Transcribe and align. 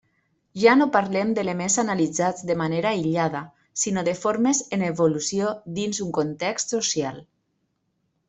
Ja 0.59 0.71
no 0.77 0.85
parlem 0.93 1.33
d'elements 1.39 1.75
analitzats 1.83 2.45
de 2.51 2.55
manera 2.61 2.93
aïllada, 2.93 3.41
sinó 3.83 4.05
de 4.07 4.15
formes 4.23 4.63
en 4.77 4.87
evolució 4.89 5.53
dins 5.79 6.03
un 6.09 6.17
context 6.19 6.75
social. 6.77 7.21